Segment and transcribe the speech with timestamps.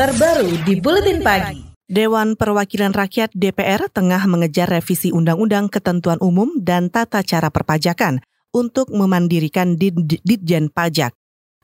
[0.00, 1.60] terbaru di Buletin Pagi.
[1.84, 8.88] Dewan Perwakilan Rakyat DPR tengah mengejar revisi Undang-Undang Ketentuan Umum dan Tata Cara Perpajakan untuk
[8.88, 11.12] memandirikan Ditjen Pajak.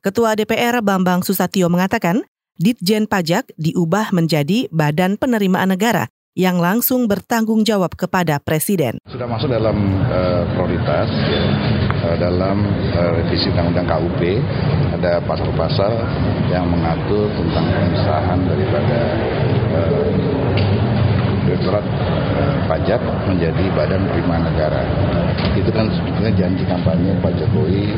[0.04, 2.28] Ketua DPR Bambang Susatyo mengatakan,
[2.60, 9.00] Ditjen Pajak diubah menjadi Badan Penerimaan Negara yang langsung bertanggung jawab kepada Presiden.
[9.08, 9.72] Sudah masuk dalam
[10.04, 11.42] uh, prioritas ya,
[12.20, 12.60] dalam
[12.92, 14.20] uh, revisi Undang-Undang KUP
[15.00, 15.92] ada pasal-pasal
[16.52, 18.98] yang mengatur tentang pemisahan daripada
[19.72, 20.04] uh,
[22.66, 22.98] Pajak
[23.30, 24.82] menjadi Badan Penerimaan Negara.
[25.54, 27.94] Itu kan sebetulnya janji kampanye Pak Jokowi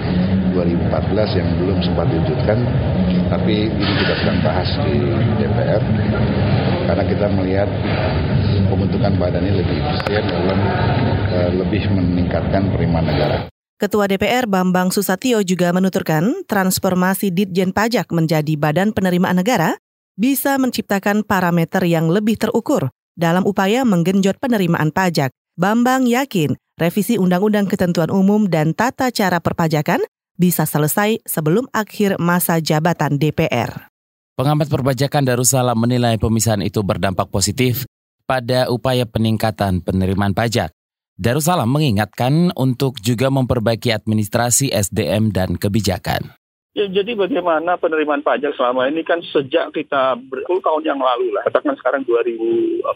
[0.53, 2.59] 2014 yang belum sempat diwujudkan,
[3.33, 4.97] tapi ini kita sedang bahas di
[5.41, 5.83] DPR
[6.85, 7.69] karena kita melihat
[8.69, 10.61] pembentukan badan ini lebih efisien dalam
[11.33, 13.39] uh, lebih meningkatkan penerimaan negara.
[13.79, 19.79] Ketua DPR Bambang Susatyo juga menuturkan transformasi Ditjen Pajak menjadi Badan Penerimaan Negara
[20.19, 25.35] bisa menciptakan parameter yang lebih terukur dalam upaya menggenjot penerimaan pajak.
[25.59, 30.07] Bambang yakin revisi Undang-Undang Ketentuan Umum dan Tata Cara Perpajakan
[30.39, 33.91] bisa selesai sebelum akhir masa jabatan DPR.
[34.39, 37.91] Pengamat perpajakan Darussalam menilai pemisahan itu berdampak positif
[38.23, 40.71] pada upaya peningkatan penerimaan pajak.
[41.19, 46.39] Darussalam mengingatkan untuk juga memperbaiki administrasi SDM dan kebijakan.
[46.79, 51.43] Ya, jadi bagaimana penerimaan pajak selama ini kan sejak kita berpuluh tahun yang lalu lah,
[51.51, 52.87] katakan sekarang 2019,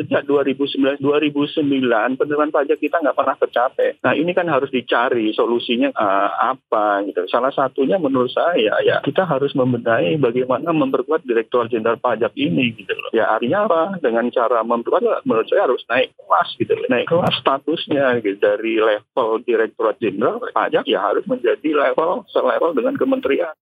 [0.00, 4.00] sejak 2009, 2009 penerimaan pajak kita nggak pernah tercapai.
[4.00, 7.28] Nah ini kan harus dicari solusinya uh, apa gitu.
[7.28, 12.96] Salah satunya menurut saya ya kita harus membenahi bagaimana memperkuat Direktur Jenderal Pajak ini gitu
[12.96, 13.12] loh.
[13.12, 14.00] Ya artinya apa?
[14.00, 16.88] Dengan cara memperkuat menurut saya harus naik kelas gitu loh.
[16.88, 18.40] Naik kelas statusnya gitu.
[18.40, 23.54] dari level Direktorat Jenderal Pajak ya harus menjadi level selevel dengan dengan kementerian.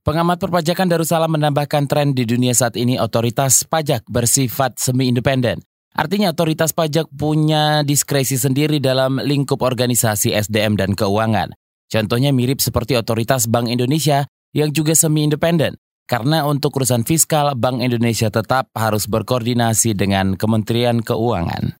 [0.00, 5.60] Pengamat perpajakan Darussalam menambahkan tren di dunia saat ini otoritas pajak bersifat semi-independen.
[5.92, 11.52] Artinya otoritas pajak punya diskresi sendiri dalam lingkup organisasi SDM dan keuangan.
[11.92, 14.24] Contohnya mirip seperti otoritas Bank Indonesia
[14.56, 15.76] yang juga semi-independen.
[16.08, 21.79] Karena untuk urusan fiskal, Bank Indonesia tetap harus berkoordinasi dengan Kementerian Keuangan.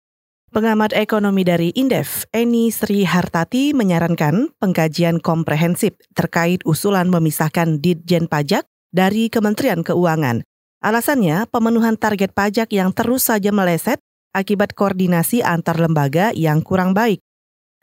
[0.51, 8.67] Pengamat ekonomi dari Indef, Eni Sri Hartati menyarankan pengkajian komprehensif terkait usulan memisahkan Ditjen Pajak
[8.91, 10.43] dari Kementerian Keuangan.
[10.83, 14.03] Alasannya, pemenuhan target pajak yang terus saja meleset
[14.35, 17.23] akibat koordinasi antar lembaga yang kurang baik.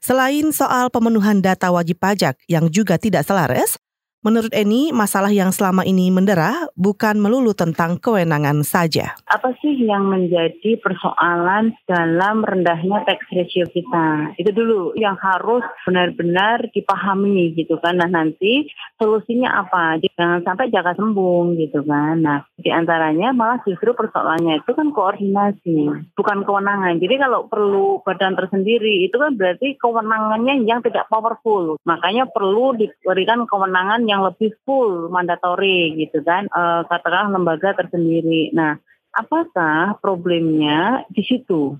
[0.03, 3.79] Selain soal pemenuhan data wajib pajak yang juga tidak selaras,
[4.27, 9.15] Menurut Eni, masalah yang selama ini mendera bukan melulu tentang kewenangan saja.
[9.23, 14.35] Apa sih yang menjadi persoalan dalam rendahnya tax ratio kita?
[14.35, 18.03] Itu dulu yang harus benar-benar dipahami gitu kan.
[18.03, 18.67] Nah nanti
[18.99, 20.03] solusinya apa?
[20.03, 22.19] Jangan sampai jaga sembung gitu kan.
[22.19, 25.87] Nah di antaranya malah justru persoalannya itu kan koordinasi,
[26.19, 26.99] bukan kewenangan.
[26.99, 31.79] Jadi kalau perlu badan tersendiri itu kan berarti kewenangannya yang tidak powerful.
[31.87, 38.49] Makanya perlu diberikan kewenangan yang lebih full mandatori gitu kan, e, katakanlah lembaga tersendiri.
[38.55, 38.79] Nah,
[39.13, 41.77] apakah problemnya di situ?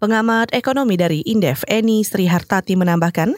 [0.00, 3.36] Pengamat ekonomi dari Indef, Eni Srihartati menambahkan,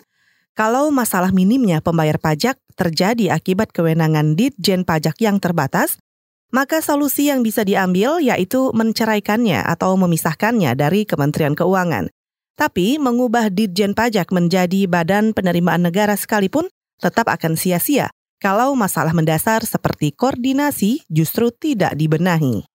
[0.54, 5.98] kalau masalah minimnya pembayar pajak terjadi akibat kewenangan Ditjen Pajak yang terbatas,
[6.52, 12.12] maka solusi yang bisa diambil yaitu menceraikannya atau memisahkannya dari Kementerian Keuangan.
[12.54, 16.68] Tapi mengubah Ditjen Pajak menjadi Badan Penerimaan Negara sekalipun
[17.00, 22.66] tetap akan sia-sia kalau masalah mendasar seperti koordinasi justru tidak dibenahi.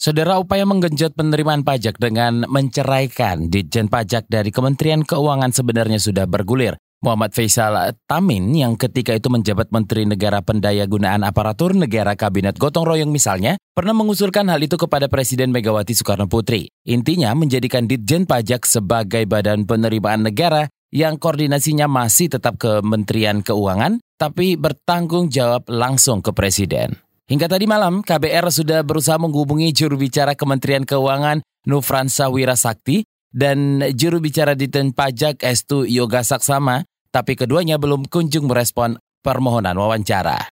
[0.00, 6.80] Saudara upaya menggenjot penerimaan pajak dengan menceraikan Ditjen Pajak dari Kementerian Keuangan sebenarnya sudah bergulir.
[7.04, 13.12] Muhammad Faisal Tamin yang ketika itu menjabat Menteri Negara Pendayagunaan Aparatur Negara Kabinet Gotong Royong
[13.12, 16.72] misalnya, pernah mengusulkan hal itu kepada Presiden Megawati Soekarno Putri.
[16.88, 24.02] Intinya menjadikan Ditjen Pajak sebagai badan penerimaan negara yang koordinasinya masih tetap ke Kementerian Keuangan,
[24.18, 26.98] tapi bertanggung jawab langsung ke Presiden.
[27.30, 34.18] Hingga tadi malam, KBR sudah berusaha menghubungi juru bicara Kementerian Keuangan Nufransa Wirasakti dan juru
[34.18, 36.82] bicara Ditjen Pajak Estu Yoga Saksama,
[37.14, 40.50] tapi keduanya belum kunjung merespon permohonan wawancara.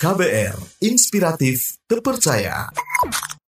[0.00, 2.72] KBR, inspiratif, terpercaya.